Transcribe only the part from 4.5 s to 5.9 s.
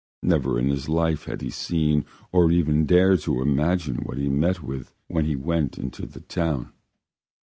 with when he went